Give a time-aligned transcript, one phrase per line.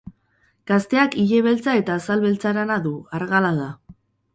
[0.71, 3.75] Gazteak ile beltza eta azal beltzarana du, argala da.